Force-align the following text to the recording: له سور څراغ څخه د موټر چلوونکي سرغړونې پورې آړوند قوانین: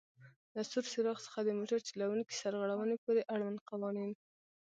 له 0.55 0.61
سور 0.71 0.85
څراغ 0.91 1.17
څخه 1.27 1.39
د 1.43 1.49
موټر 1.59 1.79
چلوونکي 1.89 2.33
سرغړونې 2.41 2.95
پورې 3.03 3.21
آړوند 3.33 3.59
قوانین: 3.69 4.11